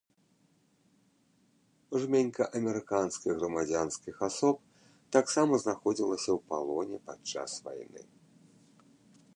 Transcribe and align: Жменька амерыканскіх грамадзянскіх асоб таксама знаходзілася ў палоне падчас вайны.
Жменька 2.05 2.45
амерыканскіх 2.59 3.31
грамадзянскіх 3.43 4.15
асоб 4.29 4.57
таксама 5.17 5.53
знаходзілася 5.65 6.31
ў 6.33 6.39
палоне 6.55 6.97
падчас 7.11 7.51
вайны. 7.69 8.01